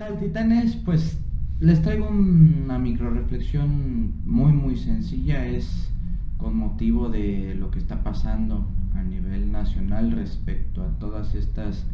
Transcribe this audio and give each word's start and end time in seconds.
tal, 0.00 0.18
titanes? 0.18 0.76
Pues 0.76 1.18
les 1.60 1.82
traigo 1.82 2.08
una 2.08 2.78
micro 2.78 3.10
reflexión 3.10 4.14
muy, 4.24 4.50
muy 4.50 4.76
sencilla. 4.76 5.44
Es 5.44 5.92
con 6.38 6.56
motivo 6.56 7.10
de 7.10 7.54
lo 7.54 7.70
que 7.70 7.80
está 7.80 8.02
pasando 8.02 8.66
a 8.94 9.02
nivel 9.02 9.52
nacional 9.52 10.12
respecto 10.12 10.82
a 10.82 10.98
todas 10.98 11.34
estas 11.34 11.84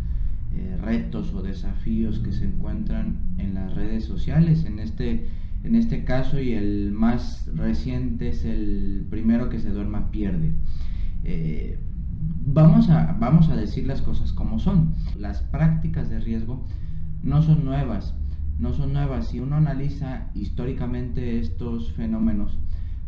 eh, 0.54 0.78
retos 0.80 1.34
o 1.34 1.42
desafíos 1.42 2.20
que 2.20 2.30
se 2.30 2.44
encuentran 2.44 3.16
en 3.38 3.54
las 3.54 3.74
redes 3.74 4.04
sociales. 4.04 4.64
En 4.66 4.78
este, 4.78 5.26
en 5.64 5.74
este 5.74 6.04
caso 6.04 6.38
y 6.38 6.52
el 6.52 6.92
más 6.92 7.50
reciente 7.56 8.28
es 8.28 8.44
el 8.44 9.04
primero 9.10 9.48
que 9.48 9.58
se 9.58 9.70
duerma 9.70 10.12
pierde. 10.12 10.52
Eh, 11.24 11.76
vamos, 12.46 12.88
a, 12.88 13.16
vamos 13.18 13.48
a 13.48 13.56
decir 13.56 13.84
las 13.84 14.00
cosas 14.00 14.32
como 14.32 14.60
son. 14.60 14.94
Las 15.18 15.42
prácticas 15.42 16.08
de 16.08 16.20
riesgo 16.20 16.64
no 17.22 17.42
son 17.42 17.64
nuevas, 17.64 18.14
no 18.58 18.72
son 18.72 18.92
nuevas. 18.92 19.28
Si 19.28 19.40
uno 19.40 19.56
analiza 19.56 20.30
históricamente 20.34 21.38
estos 21.38 21.92
fenómenos, 21.92 22.58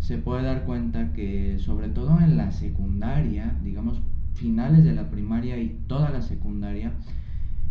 se 0.01 0.19
puede 0.19 0.43
dar 0.43 0.65
cuenta 0.65 1.13
que 1.13 1.59
sobre 1.59 1.89
todo 1.89 2.19
en 2.21 2.37
la 2.37 2.53
secundaria, 2.53 3.57
digamos 3.65 4.01
finales 4.35 4.85
de 4.85 4.95
la 4.95 5.11
primaria 5.11 5.59
y 5.59 5.77
toda 5.87 6.11
la 6.11 6.23
secundaria, 6.23 6.93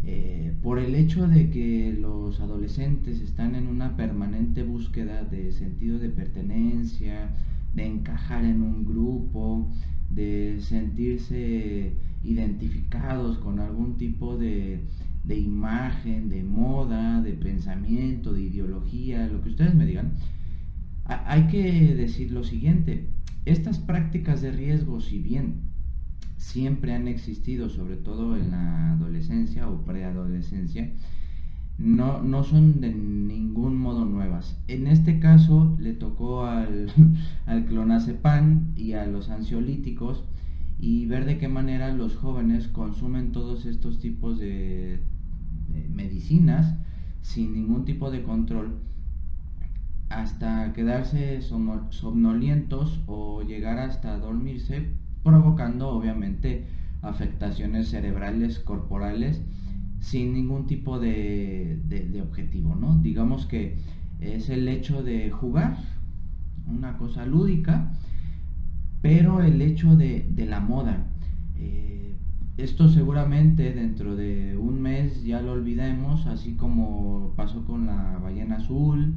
eh, 0.04 0.54
por 0.62 0.80
el 0.80 0.96
hecho 0.96 1.28
de 1.28 1.50
que 1.50 1.96
los 2.00 2.40
adolescentes 2.40 3.22
están 3.22 3.56
en 3.56 3.68
una 3.68 3.98
permanente 3.98 4.64
búsqueda 4.64 5.24
de 5.24 5.52
sentido 5.52 5.98
de 6.00 6.10
pertenencia, 6.10 7.32
de 7.74 7.86
encajar 7.86 8.44
en 8.46 8.62
un 8.62 8.86
grupo, 8.86 9.72
de 10.10 10.58
sentirse 10.62 11.94
identificados 12.24 13.38
con 13.40 13.60
algún 13.60 13.98
tipo 13.98 14.38
de, 14.38 14.82
de 15.28 15.38
imagen, 15.38 16.30
de 16.30 16.44
moda, 16.44 17.22
de 17.22 17.34
pensamiento, 17.34 18.32
de 18.32 18.44
ideología, 18.44 19.28
lo 19.28 19.42
que 19.42 19.50
ustedes 19.50 19.76
me 19.76 19.86
digan, 19.86 20.14
hay 21.04 21.48
que 21.48 21.96
decir 21.96 22.32
lo 22.32 22.44
siguiente, 22.44 23.10
estas 23.46 23.78
prácticas 23.78 24.42
de 24.42 24.52
riesgo, 24.52 25.02
si 25.02 25.20
bien 25.20 25.68
siempre 26.38 26.94
han 26.94 27.10
existido, 27.10 27.70
sobre 27.70 27.98
todo 27.98 28.38
en 28.38 28.52
la 28.52 28.94
adolescencia 28.94 29.70
o 29.70 29.84
preadolescencia, 29.84 30.92
no, 31.78 32.24
no 32.24 32.44
son 32.44 32.80
de 32.80 32.94
ningún 32.94 33.78
modo 33.78 34.06
nuevas. 34.06 34.58
En 34.68 34.88
este 34.88 35.20
caso 35.20 35.76
le 35.80 35.94
tocó 35.94 36.46
al, 36.46 36.88
al 37.46 37.66
clonazepam 37.66 38.74
y 38.78 38.94
a 38.94 39.06
los 39.06 39.30
ansiolíticos 39.30 40.24
y 40.80 41.06
ver 41.06 41.26
de 41.26 41.38
qué 41.38 41.50
manera 41.50 41.94
los 41.94 42.16
jóvenes 42.16 42.68
consumen 42.70 43.32
todos 43.32 43.66
estos 43.66 44.00
tipos 44.00 44.40
de 44.40 45.02
medicinas 45.98 46.78
sin 47.22 47.54
ningún 47.54 47.84
tipo 47.84 48.10
de 48.12 48.24
control 48.24 48.80
hasta 50.10 50.72
quedarse 50.74 51.42
somnolientos 51.42 53.02
o 53.08 53.42
llegar 53.42 53.78
hasta 53.80 54.18
dormirse, 54.18 54.92
provocando 55.24 55.90
obviamente 55.90 56.66
afectaciones 57.02 57.90
cerebrales, 57.90 58.60
corporales, 58.60 59.42
sin 60.00 60.34
ningún 60.34 60.66
tipo 60.68 61.00
de, 61.00 62.22
objetivo, 62.24 62.76
¿no? 62.76 63.00
Digamos 63.00 63.46
que 63.46 63.78
es 64.20 64.50
el 64.50 64.68
hecho 64.68 65.04
de 65.04 65.30
jugar, 65.30 65.78
una 66.68 66.98
cosa 66.98 67.26
lúdica, 67.26 67.92
pero 69.02 69.42
el 69.42 69.62
hecho 69.62 69.96
de, 69.96 70.26
la 70.48 70.60
moda. 70.60 71.06
Eh, 71.56 71.97
esto 72.58 72.90
seguramente 72.90 73.72
dentro 73.72 74.16
de 74.16 74.58
un 74.58 74.82
mes 74.82 75.24
ya 75.24 75.42
lo 75.42 75.54
olvidemos, 75.54 76.26
así 76.26 76.54
como 76.54 77.34
pasó 77.36 77.66
con 77.66 77.86
la 77.86 78.20
ballena 78.22 78.58
azul, 78.58 79.14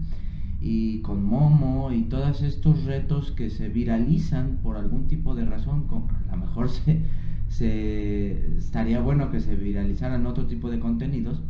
y 0.61 1.01
con 1.01 1.25
Momo 1.25 1.91
y 1.91 2.03
todos 2.03 2.43
estos 2.43 2.85
retos 2.85 3.33
que 3.33 3.49
se 3.49 3.69
viralizan 3.69 4.59
por 4.63 4.77
algún 4.77 5.09
tipo 5.09 5.35
de 5.35 5.47
razón, 5.47 5.87
a 6.29 6.37
lo 6.37 6.43
mejor 6.43 6.69
se, 7.49 8.57
estaría 8.59 9.01
bueno 9.01 9.31
que 9.31 9.41
se 9.41 9.57
viralizaran 9.57 10.27
otro 10.27 10.47
tipo 10.47 10.71
de 10.71 10.79
contenidos, 10.79 11.41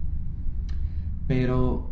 pero 1.27 1.91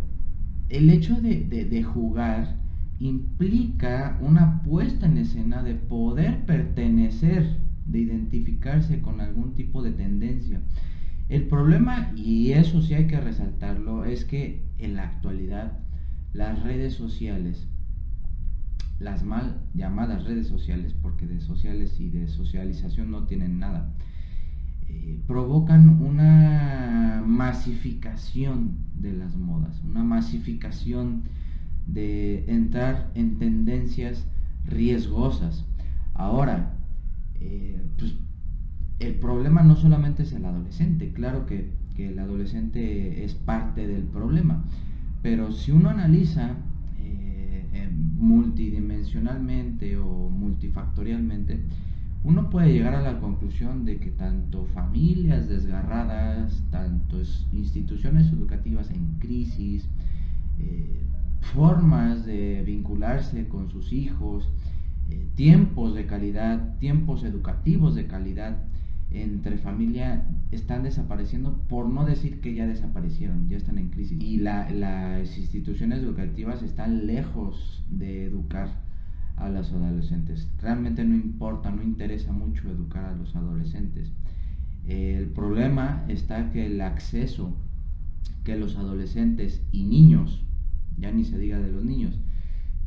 el 0.68 0.90
hecho 0.90 1.20
de, 1.20 1.44
de 1.44 1.82
jugar 1.82 2.56
implica 3.00 4.18
una 4.20 4.62
puesta 4.62 5.06
en 5.06 5.18
escena 5.18 5.62
de 5.62 5.74
poder 5.74 6.44
pertenecer, 6.46 7.56
de 7.88 7.98
identificarse 8.00 9.00
con 9.00 9.20
algún 9.20 9.54
tipo 9.54 9.82
de 9.82 9.92
tendencia. 9.92 10.60
El 11.28 11.46
problema, 11.46 12.12
y 12.16 12.52
eso 12.52 12.80
sí 12.80 12.94
hay 12.94 13.06
que 13.06 13.20
resaltarlo, 13.20 14.04
es 14.04 14.24
que 14.24 14.64
en 14.78 14.96
la 14.96 15.04
actualidad 15.04 15.78
las 16.32 16.62
redes 16.62 16.94
sociales, 16.94 17.66
las 18.98 19.24
mal 19.24 19.60
llamadas 19.74 20.24
redes 20.24 20.46
sociales, 20.46 20.94
porque 21.00 21.26
de 21.26 21.40
sociales 21.40 21.98
y 22.00 22.08
de 22.08 22.28
socialización 22.28 23.10
no 23.10 23.24
tienen 23.24 23.58
nada, 23.58 23.94
eh, 24.88 25.20
provocan 25.26 26.02
una 26.02 27.22
masificación 27.26 28.78
de 28.94 29.12
las 29.12 29.36
modas, 29.36 29.82
una 29.84 30.02
masificación 30.02 31.24
de 31.86 32.44
entrar 32.48 33.10
en 33.14 33.38
tendencias 33.38 34.26
riesgosas. 34.64 35.64
Ahora, 36.14 36.77
eh, 37.40 37.80
pues 37.98 38.14
el 38.98 39.14
problema 39.14 39.62
no 39.62 39.76
solamente 39.76 40.22
es 40.22 40.32
el 40.32 40.44
adolescente, 40.44 41.12
claro 41.12 41.46
que, 41.46 41.70
que 41.96 42.08
el 42.08 42.18
adolescente 42.18 43.24
es 43.24 43.34
parte 43.34 43.86
del 43.86 44.04
problema, 44.04 44.64
pero 45.22 45.52
si 45.52 45.72
uno 45.72 45.90
analiza 45.90 46.56
eh, 47.00 47.90
multidimensionalmente 48.18 49.98
o 49.98 50.28
multifactorialmente, 50.30 51.60
uno 52.24 52.50
puede 52.50 52.72
llegar 52.72 52.94
a 52.94 53.00
la 53.00 53.20
conclusión 53.20 53.84
de 53.84 53.98
que 53.98 54.10
tanto 54.10 54.64
familias 54.74 55.48
desgarradas, 55.48 56.62
tanto 56.70 57.18
instituciones 57.52 58.32
educativas 58.32 58.90
en 58.90 59.18
crisis, 59.18 59.88
eh, 60.58 61.02
formas 61.40 62.26
de 62.26 62.62
vincularse 62.66 63.46
con 63.48 63.70
sus 63.70 63.92
hijos, 63.92 64.48
eh, 65.10 65.26
tiempos 65.34 65.94
de 65.94 66.06
calidad, 66.06 66.78
tiempos 66.78 67.24
educativos 67.24 67.94
de 67.94 68.06
calidad, 68.06 68.58
entre 69.10 69.56
familia 69.56 70.26
están 70.50 70.82
desapareciendo, 70.82 71.62
por 71.68 71.88
no 71.88 72.04
decir 72.04 72.40
que 72.40 72.54
ya 72.54 72.66
desaparecieron, 72.66 73.48
ya 73.48 73.56
están 73.56 73.78
en 73.78 73.88
crisis. 73.88 74.20
Y 74.20 74.36
las 74.38 75.38
instituciones 75.38 76.02
educativas 76.02 76.62
están 76.62 77.06
lejos 77.06 77.82
de 77.90 78.26
educar 78.26 78.68
a 79.36 79.48
los 79.48 79.72
adolescentes. 79.72 80.48
Realmente 80.60 81.04
no 81.04 81.14
importa, 81.14 81.70
no 81.70 81.82
interesa 81.82 82.32
mucho 82.32 82.68
educar 82.68 83.04
a 83.04 83.14
los 83.14 83.34
adolescentes. 83.34 84.12
El 84.86 85.26
problema 85.28 86.04
está 86.08 86.50
que 86.50 86.66
el 86.66 86.80
acceso 86.80 87.56
que 88.44 88.56
los 88.56 88.76
adolescentes 88.76 89.62
y 89.72 89.84
niños, 89.84 90.42
ya 90.98 91.12
ni 91.12 91.24
se 91.24 91.38
diga 91.38 91.58
de 91.58 91.70
los 91.70 91.84
niños, 91.84 92.18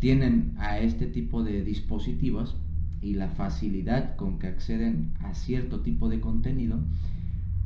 tienen 0.01 0.55
a 0.57 0.79
este 0.79 1.05
tipo 1.05 1.43
de 1.43 1.63
dispositivos 1.63 2.57
y 3.01 3.13
la 3.13 3.29
facilidad 3.29 4.15
con 4.15 4.39
que 4.39 4.47
acceden 4.47 5.11
a 5.19 5.35
cierto 5.35 5.81
tipo 5.81 6.09
de 6.09 6.19
contenido, 6.19 6.79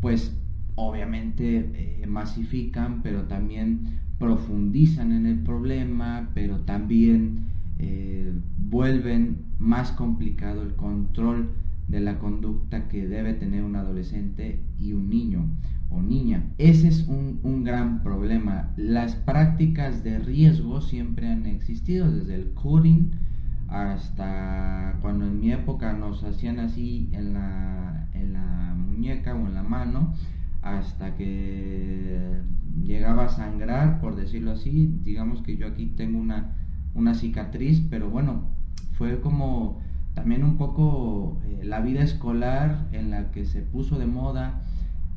pues 0.02 0.36
obviamente 0.76 2.02
eh, 2.02 2.06
masifican, 2.08 3.02
pero 3.04 3.24
también 3.24 4.00
profundizan 4.20 5.14
en 5.14 5.26
el 5.28 5.40
problema, 5.40 6.30
pero 6.34 6.60
también 6.60 7.46
eh, 7.80 8.34
vuelven 8.58 9.38
más 9.58 9.94
complicado 9.94 10.62
el 10.62 10.76
control 10.76 11.48
de 11.88 12.00
la 12.00 12.20
conducta 12.20 12.88
que 12.88 13.08
debe 13.08 13.34
tener 13.34 13.64
un 13.64 13.76
adolescente 13.76 14.60
y 14.80 14.94
un 14.94 15.10
niño 15.10 15.46
o 15.90 16.02
niña. 16.02 16.44
Ese 16.58 16.88
es 16.88 17.08
un, 17.08 17.40
un, 17.44 17.64
gran 17.64 18.02
problema. 18.02 18.74
Las 18.76 19.16
prácticas 19.16 20.04
de 20.04 20.20
riesgo 20.20 20.82
siempre 20.82 21.28
han 21.28 21.46
existido, 21.46 22.12
desde 22.12 22.36
el 22.36 22.54
coding, 22.54 23.12
hasta 23.68 24.98
cuando 25.02 25.26
en 25.26 25.40
mi 25.40 25.52
época 25.52 25.94
nos 25.94 26.24
hacían 26.24 26.60
así 26.60 27.10
en 27.12 27.34
la, 27.34 28.08
en 28.14 28.34
la 28.34 28.76
muñeca 28.76 29.36
o 29.36 29.48
en 29.48 29.54
la 29.54 29.64
mano, 29.64 30.14
hasta 30.62 31.16
que 31.16 32.42
llegaba 32.84 33.26
a 33.26 33.30
sangrar, 33.30 34.02
por 34.02 34.16
decirlo 34.16 34.52
así. 34.52 35.00
Digamos 35.04 35.42
que 35.42 35.58
yo 35.58 35.68
aquí 35.68 35.88
tengo 35.88 36.20
una, 36.20 36.56
una 36.94 37.14
cicatriz, 37.14 37.82
pero 37.90 38.10
bueno, 38.10 38.44
fue 38.94 39.22
como 39.22 39.82
también 40.16 40.44
un 40.44 40.58
poco 40.58 41.38
eh, 41.46 41.62
la 41.64 41.82
vida 41.82 42.02
escolar 42.02 42.88
en 42.92 43.12
la 43.12 43.32
que 43.32 43.46
se 43.46 43.62
puso 43.62 44.00
de 44.00 44.08
moda 44.08 44.62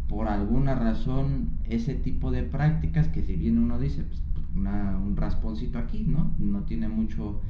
por 0.09 0.29
alguna 0.29 0.75
razón 0.75 1.50
ese 1.65 1.95
tipo 1.95 2.31
de 2.31 2.43
prácticas 2.43 3.09
que 3.09 3.23
si 3.23 3.37
bien 3.37 3.59
uno 3.59 3.79
dice 3.79 4.03
pues, 4.03 4.21
un 4.55 5.17
rasponcito 5.17 5.79
aquí, 5.79 6.05
¿no? 6.06 6.33
No 6.39 6.65
tiene 6.65 6.89
mucho 6.89 7.41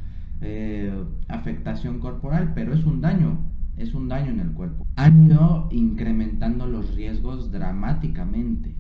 eh, 0.41 0.93
afectación 1.29 2.01
corporal, 2.01 2.53
pero 2.55 2.75
es 2.75 2.85
un 2.85 3.01
daño, 3.01 3.39
es 3.77 3.95
un 3.95 4.09
daño 4.09 4.31
en 4.31 4.41
el 4.41 4.53
cuerpo. 4.53 4.87
Han 4.97 5.27
ido 5.27 5.69
incrementando 5.71 6.67
los 6.67 6.95
riesgos 6.95 7.51
dramáticamente, 7.51 8.75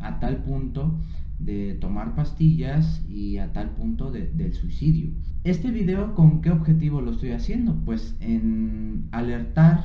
a 0.00 0.18
tal 0.20 0.38
punto 0.38 0.94
de 1.38 1.74
tomar 1.74 2.14
pastillas 2.14 3.04
y 3.08 3.38
a 3.38 3.52
tal 3.52 3.70
punto 3.70 4.10
del 4.10 4.54
suicidio. 4.54 5.10
Este 5.44 5.70
video, 5.70 6.14
¿con 6.14 6.40
qué 6.40 6.50
objetivo 6.50 7.00
lo 7.00 7.12
estoy 7.12 7.30
haciendo? 7.30 7.76
Pues 7.84 8.16
en 8.20 9.08
alertar, 9.12 9.84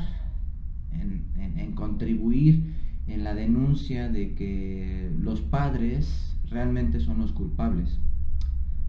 en, 0.91 1.73
contribuir 1.73 2.73
en 3.07 3.23
la 3.23 3.33
denuncia 3.33 4.09
de 4.09 4.33
que 4.33 5.11
los 5.19 5.41
padres 5.41 6.35
realmente 6.49 6.99
son 6.99 7.19
los 7.19 7.31
culpables. 7.31 7.99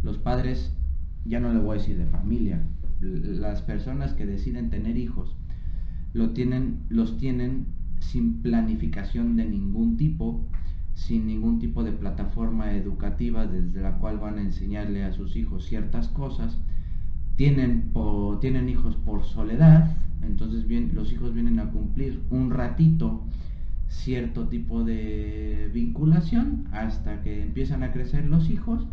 Los 0.02 0.18
padres, 0.18 0.74
ya 1.24 1.40
no 1.40 1.52
le 1.52 1.60
voy 1.60 1.76
a 1.76 1.80
decir 1.80 1.96
de 1.96 2.06
familia, 2.06 2.62
las 3.00 3.62
personas 3.62 4.14
que 4.14 4.26
deciden 4.26 4.70
tener 4.70 4.96
hijos, 4.96 5.36
lo 6.12 6.30
tienen, 6.30 6.80
los 6.88 7.18
tienen 7.18 7.66
sin 8.00 8.42
planificación 8.42 9.36
de 9.36 9.44
ningún 9.44 9.96
tipo, 9.96 10.46
sin 10.94 11.26
ningún 11.26 11.58
tipo 11.58 11.82
de 11.82 11.92
plataforma 11.92 12.72
educativa 12.74 13.46
desde 13.46 13.80
la 13.80 13.98
cual 13.98 14.18
van 14.18 14.38
a 14.38 14.42
enseñarle 14.42 15.04
a 15.04 15.12
sus 15.12 15.36
hijos 15.36 15.64
ciertas 15.64 16.08
cosas, 16.08 16.58
tienen, 17.36 17.92
tienen 18.40 18.68
hijos 18.68 18.96
por 18.96 19.24
soledad, 19.24 19.96
entonces 20.22 20.66
bien, 20.66 20.92
los 20.94 21.12
hijos 21.12 21.34
vienen 21.34 21.58
a 21.58 21.70
cumplir 21.70 22.22
un 22.30 22.50
ratito 22.50 23.24
cierto 23.88 24.48
tipo 24.48 24.84
de 24.84 25.70
vinculación 25.72 26.68
hasta 26.72 27.22
que 27.22 27.42
empiezan 27.42 27.82
a 27.82 27.92
crecer 27.92 28.26
los 28.26 28.50
hijos 28.50 28.86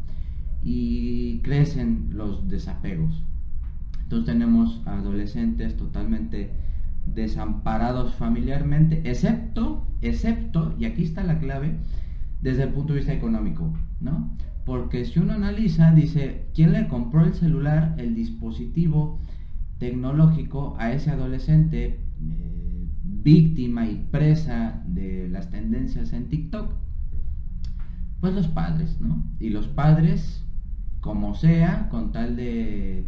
y 0.64 1.40
crecen 1.40 2.10
los 2.12 2.50
desapegos. 2.50 3.24
Entonces 4.04 4.34
tenemos 4.34 4.82
adolescentes 4.86 5.78
totalmente 5.78 6.52
desamparados 7.14 8.14
familiarmente, 8.16 9.02
excepto, 9.10 9.88
excepto, 10.02 10.76
y 10.80 10.86
aquí 10.86 11.04
está 11.04 11.24
la 11.24 11.40
clave, 11.40 11.76
desde 12.42 12.64
el 12.64 12.70
punto 12.70 12.94
de 12.94 13.00
vista 13.00 13.14
económico, 13.14 13.74
¿no? 14.00 14.32
Porque 14.66 15.06
si 15.06 15.20
uno 15.20 15.34
analiza, 15.34 15.92
dice, 15.94 16.46
¿quién 16.54 16.74
le 16.74 16.88
compró 16.88 17.26
el 17.26 17.34
celular, 17.34 17.96
el 17.98 18.16
dispositivo 18.16 19.20
tecnológico 19.80 20.76
a 20.78 20.92
ese 20.92 21.10
adolescente 21.12 22.00
eh, 22.22 22.88
víctima 23.04 23.88
y 23.88 24.08
presa 24.12 24.84
de 24.86 25.28
las 25.30 25.50
tendencias 25.50 26.14
en 26.14 26.30
TikTok? 26.30 26.74
Pues 28.20 28.34
los 28.34 28.48
padres, 28.48 29.00
¿no? 29.02 29.24
Y 29.40 29.50
los 29.50 29.68
padres, 29.68 30.46
como 31.00 31.34
sea, 31.34 31.90
con 31.90 32.12
tal 32.12 32.36
de 32.36 33.06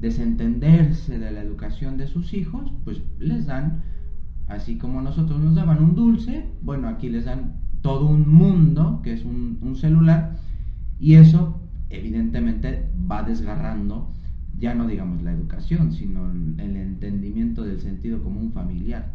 desentenderse 0.00 1.18
de 1.18 1.30
la 1.30 1.40
educación 1.40 1.96
de 1.96 2.06
sus 2.06 2.34
hijos, 2.34 2.72
pues 2.84 3.00
les 3.18 3.46
dan, 3.46 3.82
así 4.46 4.76
como 4.78 5.00
nosotros 5.00 5.40
nos 5.40 5.54
daban 5.54 5.82
un 5.82 5.94
dulce, 5.94 6.46
bueno, 6.62 6.88
aquí 6.88 7.08
les 7.08 7.24
dan 7.24 7.56
todo 7.82 8.06
un 8.06 8.28
mundo, 8.28 9.00
que 9.02 9.12
es 9.12 9.24
un, 9.24 9.76
celular, 9.76 10.36
y 10.98 11.14
eso 11.14 11.60
evidentemente 11.90 12.88
va 13.10 13.22
desgarrando, 13.22 14.10
ya 14.58 14.74
no 14.74 14.86
digamos 14.86 15.22
la 15.22 15.32
educación, 15.32 15.92
sino 15.92 16.30
el 16.30 16.76
entendimiento 16.76 17.62
del 17.62 17.80
sentido 17.80 18.22
común 18.22 18.52
familiar. 18.52 19.12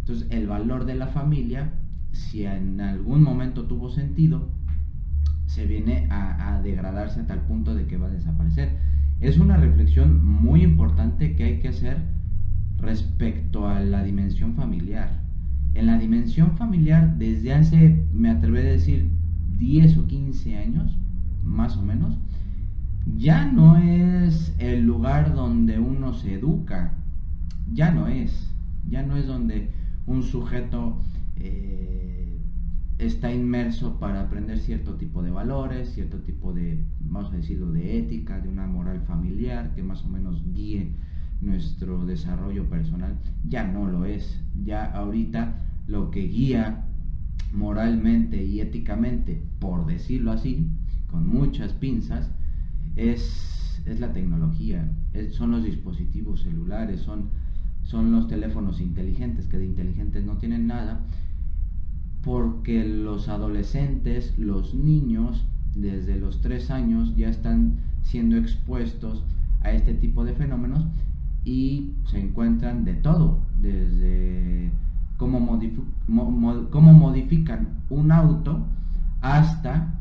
Entonces, 0.00 0.26
el 0.30 0.46
valor 0.46 0.86
de 0.86 0.94
la 0.94 1.08
familia, 1.08 1.70
si 2.12 2.44
en 2.44 2.80
algún 2.80 3.22
momento 3.22 3.64
tuvo 3.64 3.90
sentido, 3.90 4.48
se 5.48 5.66
viene 5.66 6.06
a, 6.10 6.60
degradarse 6.62 7.20
a 7.20 7.26
tal 7.26 7.40
punto 7.42 7.74
de 7.74 7.86
que 7.86 7.96
va 7.96 8.06
a 8.06 8.10
desaparecer 8.10 8.27
es 9.20 9.38
una 9.38 9.56
reflexión 9.56 10.24
muy 10.24 10.62
importante 10.62 11.34
que 11.34 11.44
hay 11.44 11.58
que 11.60 11.68
hacer 11.68 11.98
respecto 12.78 13.66
a 13.66 13.80
la 13.80 14.04
dimensión 14.04 14.54
familiar. 14.54 15.10
En 15.74 15.86
la 15.86 15.98
dimensión 15.98 16.56
familiar, 16.56 17.18
desde 17.18 17.52
hace, 17.52 18.04
me 18.12 18.30
atreveré 18.30 18.68
a 18.68 18.72
decir, 18.72 19.10
10 19.58 19.98
o 19.98 20.06
15 20.06 20.56
años, 20.56 20.96
más 21.42 21.76
o 21.76 21.82
menos, 21.82 22.16
ya 23.16 23.44
no 23.50 23.76
es 23.78 24.54
el 24.58 24.84
lugar 24.84 25.34
donde 25.34 25.78
uno 25.78 26.14
se 26.14 26.34
educa, 26.34 26.92
ya 27.72 27.90
no 27.90 28.06
es, 28.06 28.52
ya 28.88 29.02
no 29.02 29.16
es 29.16 29.26
donde 29.26 29.70
un 30.06 30.22
sujeto 30.22 30.96
eh, 31.36 32.07
está 32.98 33.32
inmerso 33.32 33.98
para 33.98 34.22
aprender 34.22 34.58
cierto 34.58 34.94
tipo 34.94 35.22
de 35.22 35.30
valores, 35.30 35.94
cierto 35.94 36.18
tipo 36.18 36.52
de, 36.52 36.84
vamos 37.00 37.32
a 37.32 37.36
decirlo, 37.36 37.70
de 37.72 37.98
ética, 37.98 38.40
de 38.40 38.48
una 38.48 38.66
moral 38.66 39.00
familiar 39.02 39.74
que 39.74 39.82
más 39.82 40.04
o 40.04 40.08
menos 40.08 40.42
guíe 40.52 40.92
nuestro 41.40 42.04
desarrollo 42.04 42.68
personal. 42.68 43.16
Ya 43.48 43.64
no 43.64 43.86
lo 43.86 44.04
es. 44.04 44.40
Ya 44.64 44.84
ahorita 44.84 45.54
lo 45.86 46.10
que 46.10 46.26
guía 46.26 46.86
moralmente 47.52 48.44
y 48.44 48.60
éticamente, 48.60 49.42
por 49.60 49.86
decirlo 49.86 50.32
así, 50.32 50.68
con 51.10 51.26
muchas 51.26 51.72
pinzas, 51.72 52.30
es, 52.96 53.80
es 53.86 54.00
la 54.00 54.12
tecnología, 54.12 54.90
son 55.30 55.52
los 55.52 55.64
dispositivos 55.64 56.42
celulares, 56.42 57.00
son, 57.00 57.30
son 57.84 58.12
los 58.12 58.28
teléfonos 58.28 58.80
inteligentes, 58.80 59.46
que 59.46 59.56
de 59.56 59.66
inteligentes 59.66 60.24
no 60.24 60.36
tienen 60.36 60.66
nada, 60.66 61.06
porque 62.22 62.84
los 62.84 63.28
adolescentes, 63.28 64.36
los 64.38 64.74
niños, 64.74 65.44
desde 65.74 66.18
los 66.18 66.40
tres 66.40 66.70
años 66.70 67.14
ya 67.16 67.28
están 67.28 67.78
siendo 68.02 68.36
expuestos 68.36 69.24
a 69.60 69.72
este 69.72 69.94
tipo 69.94 70.24
de 70.24 70.34
fenómenos 70.34 70.86
y 71.44 71.92
se 72.06 72.20
encuentran 72.20 72.84
de 72.84 72.94
todo, 72.94 73.38
desde 73.60 74.70
cómo, 75.16 75.40
modifican 75.40 77.68
un 77.90 78.12
auto 78.12 78.64
hasta 79.20 79.94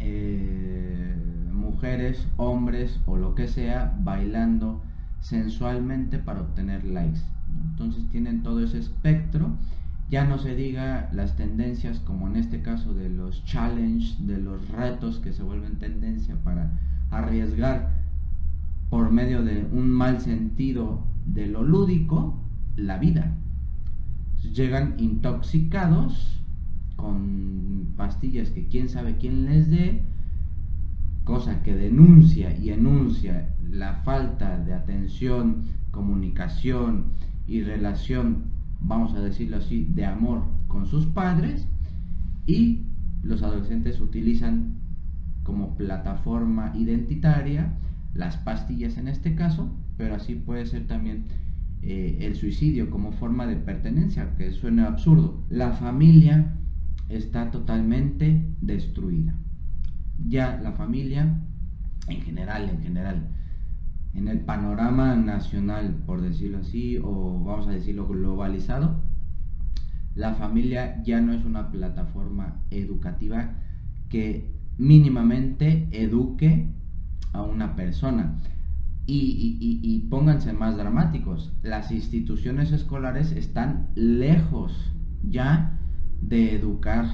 eh, 0.00 1.16
mujeres, 1.52 2.26
hombres 2.36 3.00
o 3.06 3.16
lo 3.16 3.34
que 3.34 3.48
sea 3.48 3.96
bailando 4.02 4.82
sensualmente 5.20 6.18
para 6.18 6.40
obtener 6.40 6.84
likes. 6.84 7.20
Entonces 7.70 8.04
tienen 8.10 8.42
todo 8.42 8.62
ese 8.62 8.78
espectro 8.78 9.52
ya 10.10 10.24
no 10.24 10.38
se 10.38 10.54
diga 10.54 11.10
las 11.12 11.36
tendencias 11.36 12.00
como 12.00 12.28
en 12.28 12.36
este 12.36 12.62
caso 12.62 12.94
de 12.94 13.10
los 13.10 13.44
challenge, 13.44 14.16
de 14.20 14.38
los 14.38 14.68
retos 14.68 15.18
que 15.18 15.32
se 15.32 15.42
vuelven 15.42 15.76
tendencia 15.76 16.36
para 16.42 16.70
arriesgar 17.10 17.98
por 18.88 19.10
medio 19.10 19.42
de 19.42 19.66
un 19.70 19.90
mal 19.90 20.20
sentido 20.20 21.02
de 21.26 21.46
lo 21.46 21.62
lúdico 21.62 22.38
la 22.76 22.96
vida. 22.96 23.34
Llegan 24.54 24.94
intoxicados 24.98 26.40
con 26.96 27.92
pastillas 27.96 28.50
que 28.50 28.66
quién 28.66 28.88
sabe 28.88 29.16
quién 29.18 29.44
les 29.44 29.70
dé, 29.70 30.00
cosa 31.24 31.62
que 31.62 31.74
denuncia 31.74 32.56
y 32.56 32.70
enuncia 32.70 33.50
la 33.70 33.96
falta 33.96 34.56
de 34.58 34.72
atención, 34.72 35.64
comunicación 35.90 37.04
y 37.46 37.62
relación 37.62 38.57
vamos 38.80 39.14
a 39.14 39.20
decirlo 39.20 39.56
así, 39.58 39.86
de 39.94 40.04
amor 40.04 40.44
con 40.66 40.86
sus 40.86 41.06
padres 41.06 41.66
y 42.46 42.82
los 43.22 43.42
adolescentes 43.42 44.00
utilizan 44.00 44.78
como 45.42 45.76
plataforma 45.76 46.72
identitaria 46.76 47.74
las 48.14 48.36
pastillas 48.36 48.96
en 48.96 49.08
este 49.08 49.34
caso, 49.34 49.70
pero 49.96 50.14
así 50.14 50.34
puede 50.34 50.66
ser 50.66 50.86
también 50.86 51.24
eh, 51.82 52.18
el 52.20 52.34
suicidio 52.36 52.90
como 52.90 53.12
forma 53.12 53.46
de 53.46 53.56
pertenencia, 53.56 54.34
que 54.36 54.50
suena 54.52 54.86
absurdo. 54.86 55.42
La 55.48 55.72
familia 55.72 56.54
está 57.08 57.50
totalmente 57.50 58.44
destruida. 58.60 59.34
Ya 60.26 60.58
la 60.62 60.72
familia, 60.72 61.40
en 62.08 62.20
general, 62.22 62.68
en 62.68 62.82
general, 62.82 63.28
en 64.14 64.28
el 64.28 64.40
panorama 64.40 65.14
nacional, 65.16 65.94
por 66.06 66.20
decirlo 66.20 66.58
así, 66.58 66.98
o 67.02 67.42
vamos 67.44 67.68
a 67.68 67.72
decirlo 67.72 68.06
globalizado, 68.06 68.96
la 70.14 70.34
familia 70.34 71.02
ya 71.04 71.20
no 71.20 71.32
es 71.32 71.44
una 71.44 71.70
plataforma 71.70 72.56
educativa 72.70 73.52
que 74.08 74.50
mínimamente 74.76 75.88
eduque 75.92 76.66
a 77.32 77.42
una 77.42 77.76
persona. 77.76 78.34
Y, 79.10 80.06
pónganse 80.10 80.52
más 80.52 80.76
dramáticos, 80.76 81.52
las 81.62 81.90
instituciones 81.92 82.72
escolares 82.72 83.32
están 83.32 83.88
lejos 83.94 84.92
ya 85.22 85.78
de 86.20 86.54
educar 86.54 87.06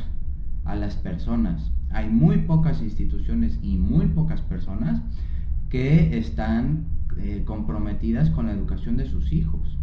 a 0.64 0.74
las 0.74 0.96
personas. 0.96 1.70
Hay 1.90 2.08
muy 2.10 2.38
pocas 2.38 2.82
instituciones 2.82 3.60
y 3.62 3.76
muy 3.76 4.06
pocas 4.06 4.40
personas 4.40 5.02
que 5.74 6.16
están 6.16 6.86
eh, 7.16 7.42
comprometidas 7.44 8.30
con 8.30 8.46
la 8.46 8.52
educación 8.52 8.96
de 8.96 9.06
sus 9.06 9.32
hijos. 9.32 9.76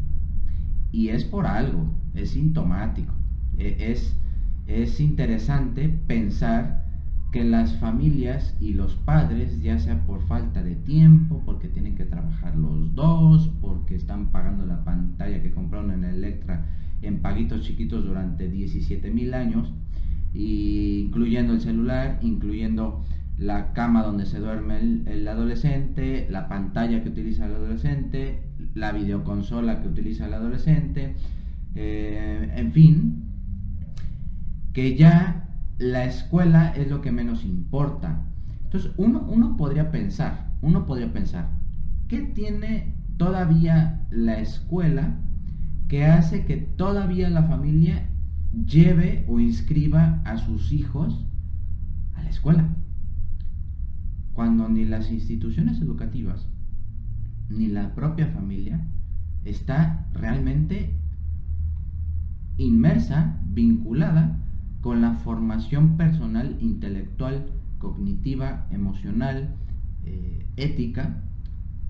Y 0.90 1.10
es 1.10 1.26
por 1.26 1.46
algo, 1.46 1.86
es 2.14 2.30
sintomático. 2.30 3.14
E, 3.58 3.76
es, 3.92 4.16
es 4.68 5.02
interesante 5.02 5.90
pensar 6.08 6.86
que 7.34 7.44
las 7.44 7.76
familias 7.76 8.56
y 8.62 8.72
los 8.72 8.96
padres, 8.96 9.62
ya 9.62 9.80
sea 9.80 10.00
por 10.06 10.26
falta 10.28 10.64
de 10.64 10.76
tiempo, 10.76 11.42
porque 11.46 11.68
tienen 11.68 11.96
que 11.96 12.06
trabajar 12.06 12.56
los 12.56 12.96
dos, 12.96 13.52
porque 13.60 13.96
están 13.96 14.32
pagando 14.32 14.66
la 14.66 14.86
pantalla 14.86 15.44
que 15.44 15.52
compraron 15.52 15.92
en 15.92 16.06
Electra 16.06 16.68
en 17.02 17.20
paguitos 17.20 17.64
chiquitos 17.64 18.06
durante 18.06 18.48
17 18.48 19.12
mil 19.12 19.34
años, 19.34 19.74
incluyendo 20.34 21.52
el 21.52 21.60
celular, 21.60 22.18
incluyendo 22.22 23.04
la 23.42 23.74
cama 23.74 24.04
donde 24.04 24.28
se 24.28 24.40
duerme 24.40 24.78
el, 24.78 25.28
adolescente, 25.28 26.28
la 26.30 26.48
pantalla 26.48 27.02
que 27.02 27.10
utiliza 27.10 27.48
el 27.48 27.56
adolescente, 27.56 28.44
la 28.76 28.92
videoconsola 28.92 29.82
que 29.82 29.88
utiliza 29.88 30.28
el 30.28 30.36
adolescente, 30.36 31.16
eh, 31.74 32.54
en 32.56 32.72
fin, 32.72 33.24
que 34.74 34.96
ya 34.96 35.50
la 35.80 36.06
escuela 36.06 36.72
es 36.78 36.88
lo 36.88 37.02
que 37.02 37.12
menos 37.12 37.44
importa. 37.44 38.22
Entonces 38.64 38.92
uno, 38.98 39.26
uno 39.28 39.58
podría 39.58 39.90
pensar, 39.90 40.52
uno 40.62 40.86
podría 40.86 41.12
pensar, 41.12 41.50
¿qué 42.08 42.22
tiene 42.22 42.94
todavía 43.18 44.06
la 44.12 44.40
escuela 44.40 45.18
que 45.88 46.06
hace 46.06 46.46
que 46.46 46.58
todavía 46.58 47.28
la 47.32 47.44
familia 47.44 48.08
lleve 48.68 49.26
o 49.28 49.40
inscriba 49.40 50.22
a 50.26 50.38
sus 50.38 50.72
hijos 50.72 51.26
a 52.14 52.22
la 52.22 52.30
escuela? 52.30 52.70
Cuando 54.42 54.68
ni 54.68 54.86
las 54.86 55.12
instituciones 55.12 55.80
educativas 55.82 56.48
ni 57.48 57.68
la 57.68 57.94
propia 57.94 58.26
familia 58.26 58.82
está 59.46 60.08
realmente 60.16 60.96
inmersa, 62.58 63.40
vinculada 63.46 64.40
con 64.82 65.00
la 65.00 65.14
formación 65.14 65.96
personal, 65.96 66.58
intelectual, 66.60 67.52
cognitiva, 67.78 68.66
emocional, 68.72 69.54
eh, 70.06 70.48
ética 70.58 71.22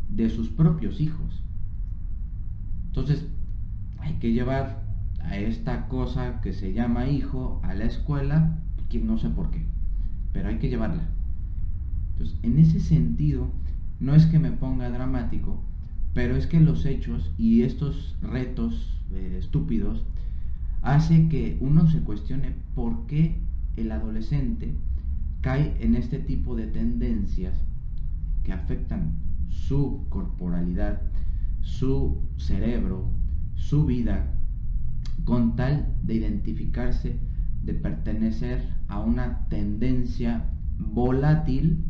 de 0.10 0.29
sus 0.29 0.50
propios 0.50 1.00
hijos. 1.00 1.41
Entonces, 2.88 3.29
hay 4.00 4.15
que 4.15 4.34
llevar 4.34 4.84
a 5.22 5.38
esta 5.38 5.88
cosa 5.88 6.41
que 6.41 6.51
se 6.51 6.74
llama 6.74 7.08
hijo 7.08 7.62
a 7.63 7.74
la 7.74 7.86
escuela, 7.86 8.58
que 8.89 9.00
no 9.00 9.17
sé 9.17 9.29
por 9.29 9.51
qué, 9.51 9.63
pero 10.34 10.50
hay 10.50 10.60
que 10.60 10.67
llevarla. 10.67 11.03
En 12.43 12.59
ese 12.59 12.79
sentido, 12.79 13.49
no 13.99 14.15
es 14.15 14.25
que 14.25 14.39
me 14.39 14.51
ponga 14.51 14.89
dramático, 14.89 15.61
pero 16.13 16.35
es 16.35 16.47
que 16.47 16.59
los 16.59 16.85
hechos 16.85 17.31
y 17.37 17.61
estos 17.61 18.15
retos 18.21 18.99
eh, 19.13 19.37
estúpidos 19.39 20.03
hace 20.81 21.27
que 21.29 21.57
uno 21.61 21.89
se 21.89 21.99
cuestione 22.01 22.53
por 22.75 23.05
qué 23.07 23.37
el 23.77 23.91
adolescente 23.91 24.73
cae 25.41 25.75
en 25.79 25.95
este 25.95 26.19
tipo 26.19 26.55
de 26.55 26.67
tendencias 26.67 27.55
que 28.43 28.51
afectan 28.51 29.13
su 29.49 30.05
corporalidad, 30.09 31.01
su 31.61 32.21
cerebro, 32.37 33.09
su 33.55 33.85
vida, 33.85 34.33
con 35.23 35.55
tal 35.55 35.95
de 36.03 36.15
identificarse, 36.15 37.17
de 37.63 37.73
pertenecer 37.73 38.67
a 38.87 38.99
una 38.99 39.47
tendencia 39.49 40.45
volátil, 40.77 41.85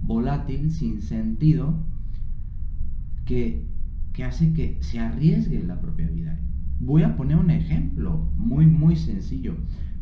volátil, 0.00 0.70
sin 0.70 1.02
sentido, 1.02 1.74
que, 3.24 3.66
que 4.12 4.24
hace 4.24 4.52
que 4.52 4.78
se 4.80 4.98
arriesgue 4.98 5.62
la 5.62 5.80
propia 5.80 6.08
vida. 6.08 6.38
Voy 6.80 7.02
a 7.02 7.16
poner 7.16 7.36
un 7.36 7.50
ejemplo 7.50 8.30
muy, 8.36 8.66
muy 8.66 8.96
sencillo. 8.96 9.56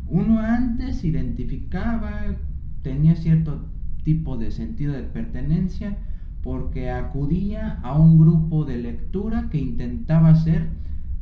Uno 0.07 0.39
antes 0.39 1.03
identificaba, 1.03 2.35
tenía 2.81 3.15
cierto 3.15 3.65
tipo 4.03 4.37
de 4.37 4.51
sentido 4.51 4.93
de 4.93 5.03
pertenencia 5.03 5.97
porque 6.43 6.91
acudía 6.91 7.79
a 7.81 7.97
un 7.97 8.19
grupo 8.19 8.65
de 8.65 8.77
lectura 8.77 9.49
que 9.49 9.57
intentaba 9.57 10.29
hacer 10.29 10.69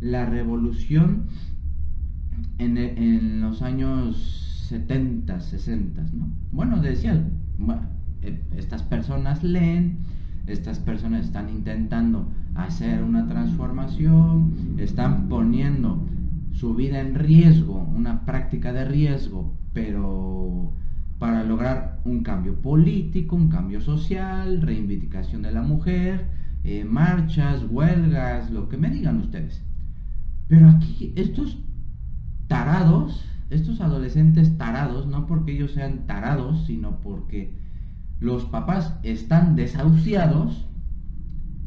la 0.01 0.25
revolución 0.25 1.27
en, 2.57 3.39
los 3.39 3.61
años 3.61 4.65
70, 4.67 5.39
60, 5.39 6.01
¿no? 6.13 6.27
Bueno, 6.51 6.81
decía, 6.81 7.25
estas 8.55 8.83
personas 8.83 9.43
leen, 9.43 9.97
estas 10.47 10.79
personas 10.79 11.25
están 11.25 11.49
intentando 11.49 12.27
hacer 12.55 13.03
una 13.03 13.27
transformación, 13.27 14.75
están 14.77 15.29
poniendo 15.29 16.05
su 16.51 16.75
vida 16.75 16.99
en 16.99 17.15
riesgo, 17.15 17.89
una 17.95 18.25
práctica 18.25 18.73
de 18.73 18.85
riesgo, 18.85 19.53
pero 19.73 20.71
para 21.17 21.43
lograr 21.43 22.01
un 22.05 22.21
cambio 22.21 22.55
político, 22.55 23.35
un 23.35 23.49
cambio 23.49 23.81
social, 23.81 24.61
reivindicación 24.61 25.41
de 25.41 25.51
la 25.51 25.61
mujer, 25.61 26.27
eh, 26.63 26.85
marchas, 26.85 27.65
huelgas, 27.69 28.51
lo 28.51 28.69
que 28.69 28.77
me 28.77 28.89
digan 28.89 29.19
ustedes. 29.19 29.61
Pero 30.47 30.69
aquí 30.69 31.13
estos 31.15 31.57
tarados, 32.47 33.25
estos 33.49 33.81
adolescentes 33.81 34.57
tarados, 34.57 35.07
no 35.07 35.25
porque 35.25 35.53
ellos 35.53 35.71
sean 35.71 36.05
tarados, 36.05 36.65
sino 36.65 36.99
porque 37.01 37.62
los 38.23 38.45
papás 38.45 38.95
están 39.03 39.57
desahuciados 39.57 40.65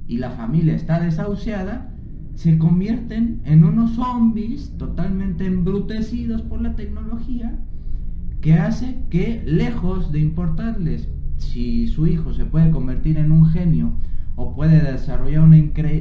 y 0.08 0.16
la 0.16 0.30
familia 0.30 0.75
está 0.75 0.98
desahuciada, 0.98 1.94
se 2.34 2.56
convierten 2.56 3.42
en 3.44 3.62
unos 3.62 3.92
zombies 3.92 4.72
totalmente 4.78 5.44
embrutecidos 5.44 6.40
por 6.40 6.62
la 6.62 6.75
tecnología 6.75 7.58
que 8.40 8.54
hace 8.54 9.02
que 9.10 9.42
lejos 9.44 10.12
de 10.12 10.20
importarles 10.20 11.10
si 11.36 11.88
su 11.88 12.06
hijo 12.06 12.32
se 12.32 12.46
puede 12.46 12.70
convertir 12.70 13.18
en 13.18 13.32
un 13.32 13.44
genio 13.50 13.92
o 14.34 14.54
puede 14.54 14.80
desarrollar 14.80 15.42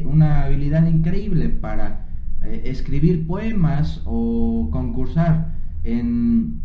una, 0.06 0.44
habilidad 0.44 0.88
increíble 0.88 1.50
para 1.50 2.08
eh, 2.42 2.62
escribir 2.64 3.28
poemas 3.28 4.02
o 4.06 4.70
concursar 4.72 5.54
en 5.84 6.62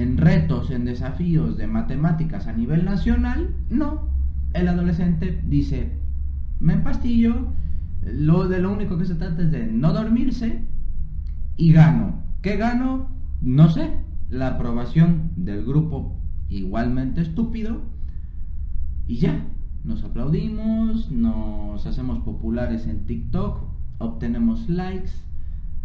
en 0.00 0.16
retos, 0.16 0.70
en 0.70 0.84
desafíos 0.84 1.56
de 1.56 1.66
matemáticas 1.66 2.46
a 2.46 2.52
nivel 2.52 2.84
nacional, 2.84 3.54
no. 3.68 4.08
El 4.54 4.68
adolescente 4.68 5.40
dice, 5.46 5.92
me 6.58 6.72
empastillo, 6.72 7.48
lo 8.02 8.48
de 8.48 8.60
lo 8.60 8.72
único 8.72 8.96
que 8.96 9.04
se 9.04 9.14
trata 9.14 9.42
es 9.42 9.52
de 9.52 9.66
no 9.66 9.92
dormirse 9.92 10.64
y 11.56 11.72
gano. 11.72 12.22
¿Qué 12.42 12.56
gano? 12.56 13.08
No 13.42 13.68
sé. 13.68 13.92
La 14.30 14.48
aprobación 14.48 15.32
del 15.36 15.64
grupo 15.64 16.16
igualmente 16.48 17.20
estúpido 17.20 17.82
y 19.06 19.16
ya. 19.16 19.46
Nos 19.84 20.02
aplaudimos, 20.04 21.10
nos 21.10 21.86
hacemos 21.86 22.20
populares 22.20 22.86
en 22.86 23.06
TikTok, 23.06 23.62
obtenemos 23.98 24.68
likes, 24.68 25.12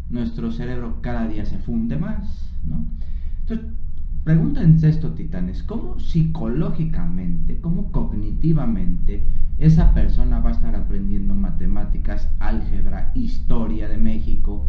nuestro 0.10 0.51
cerebro 0.51 1.01
cada 1.01 1.27
día 1.27 1.45
se 1.45 1.57
funde 1.57 1.98
más, 1.98 2.51
¿no? 2.63 2.86
Pregúntense 4.25 4.89
esto, 4.89 5.12
titanes, 5.12 5.62
¿cómo 5.62 6.00
psicológicamente, 6.00 7.60
cómo 7.62 7.91
cognitivamente 7.91 9.24
esa 9.60 9.94
persona 9.94 10.39
va 10.39 10.50
a 10.50 10.53
estar 10.53 10.75
aprendiendo 10.75 11.36
matemáticas, 11.36 12.27
álgebra, 12.39 13.12
historia 13.13 13.88
de 13.88 14.00
México, 14.00 14.65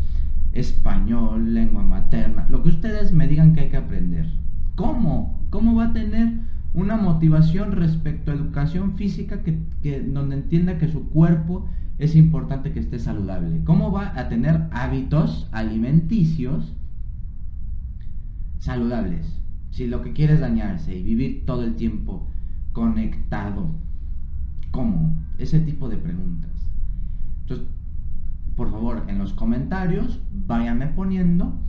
español, 0.52 1.54
lengua 1.54 1.82
materna, 1.82 2.46
lo 2.50 2.62
que 2.62 2.68
ustedes 2.68 3.14
me 3.14 3.28
digan 3.28 3.54
que 3.54 3.60
hay 3.62 3.70
que 3.70 3.78
aprender? 3.78 4.26
¿Cómo? 4.74 5.40
¿Cómo 5.48 5.74
va 5.74 5.86
a 5.86 5.92
tener 5.94 6.34
una 6.74 6.98
motivación 6.98 7.72
respecto 7.72 8.30
a 8.30 8.34
educación 8.34 8.98
física 8.98 9.42
que, 9.42 10.02
donde 10.02 10.36
entienda 10.36 10.76
que 10.76 10.92
su 10.92 11.08
cuerpo 11.08 11.66
es 11.96 12.14
importante 12.14 12.72
que 12.72 12.80
esté 12.80 12.98
saludable? 12.98 13.64
¿Cómo 13.64 13.90
va 13.90 14.12
a 14.20 14.28
tener 14.28 14.68
hábitos 14.70 15.48
alimenticios 15.50 16.74
saludables? 18.58 19.45
Si 19.76 19.86
lo 19.86 20.00
que 20.00 20.14
quiere 20.14 20.32
es 20.32 20.40
dañarse 20.40 20.96
y 20.96 21.02
vivir 21.02 21.44
todo 21.44 21.62
el 21.62 21.74
tiempo 21.74 22.26
conectado, 22.72 23.68
¿cómo? 24.70 25.14
Ese 25.36 25.60
tipo 25.60 25.90
de 25.90 25.98
preguntas. 25.98 26.50
Entonces, 27.42 27.66
por 28.56 28.70
favor, 28.70 29.04
en 29.08 29.18
los 29.18 29.34
comentarios 29.34 30.22
váyanme 30.32 30.86
poniendo 30.86 31.60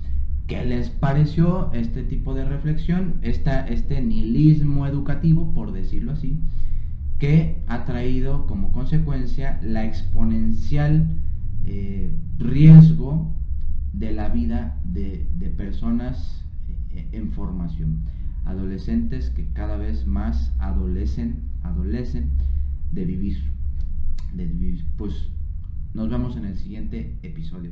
qué 0.48 0.64
les 0.64 0.90
pareció 0.90 1.70
este 1.74 2.02
tipo 2.02 2.34
de 2.34 2.46
reflexión, 2.46 3.16
este 3.24 4.02
nihilismo 4.02 4.88
educativo, 4.88 5.54
por 5.54 5.74
decirlo 5.74 6.14
así, 6.14 6.40
que 7.20 7.62
ha 7.68 7.84
traído 7.84 8.48
como 8.48 8.72
consecuencia 8.72 9.60
la 9.62 9.84
exponencial 9.84 11.10
eh, 11.66 12.10
riesgo 12.38 13.34
de 13.92 14.14
la 14.14 14.30
vida 14.30 14.80
de, 14.86 15.28
de 15.38 15.50
personas 15.50 16.47
en 17.12 17.32
formación. 17.32 18.00
Adolescentes 18.46 19.30
que 19.32 19.46
cada 19.54 19.77
vez 19.77 20.08
más 20.08 20.54
adolecen, 20.60 21.42
adolecen 21.63 22.30
de 22.92 23.06
vivir. 23.06 23.38
De 24.34 24.46
vivir. 24.46 24.86
Pues 24.98 25.30
nos 25.94 26.10
vemos 26.10 26.38
en 26.38 26.46
el 26.46 26.58
siguiente 26.58 27.18
episodio, 27.24 27.72